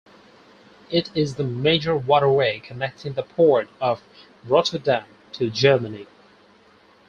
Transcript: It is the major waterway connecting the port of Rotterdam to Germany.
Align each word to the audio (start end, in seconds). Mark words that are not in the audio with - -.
It 0.89 1.11
is 1.15 1.35
the 1.35 1.43
major 1.43 1.95
waterway 1.95 2.57
connecting 2.59 3.13
the 3.13 3.21
port 3.21 3.69
of 3.79 4.01
Rotterdam 4.47 5.05
to 5.33 5.51
Germany. 5.51 6.07